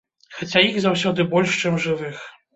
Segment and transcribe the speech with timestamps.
[0.37, 2.27] Хаця іх заўсёды больш, чым жывых.